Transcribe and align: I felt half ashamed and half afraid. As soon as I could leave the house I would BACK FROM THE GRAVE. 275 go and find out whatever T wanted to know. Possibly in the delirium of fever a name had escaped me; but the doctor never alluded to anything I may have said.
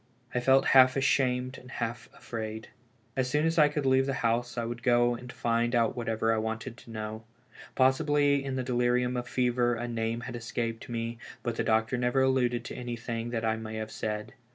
I 0.33 0.39
felt 0.39 0.69
half 0.73 0.95
ashamed 0.97 1.59
and 1.59 1.69
half 1.73 2.09
afraid. 2.17 2.69
As 3.15 3.29
soon 3.29 3.45
as 3.45 3.59
I 3.59 3.67
could 3.69 3.85
leave 3.85 4.07
the 4.07 4.15
house 4.25 4.57
I 4.57 4.65
would 4.65 4.79
BACK 4.79 4.85
FROM 4.85 4.89
THE 5.11 5.17
GRAVE. 5.17 5.27
275 5.29 5.51
go 5.51 5.53
and 5.53 5.69
find 5.71 5.75
out 5.75 5.95
whatever 5.95 6.33
T 6.35 6.41
wanted 6.41 6.77
to 6.77 6.89
know. 6.89 7.23
Possibly 7.75 8.43
in 8.43 8.55
the 8.55 8.63
delirium 8.63 9.15
of 9.15 9.27
fever 9.27 9.75
a 9.75 9.87
name 9.87 10.21
had 10.21 10.35
escaped 10.35 10.89
me; 10.89 11.19
but 11.43 11.55
the 11.55 11.63
doctor 11.63 11.97
never 11.99 12.23
alluded 12.23 12.65
to 12.65 12.75
anything 12.75 13.35
I 13.35 13.55
may 13.57 13.75
have 13.75 13.91
said. 13.91 14.33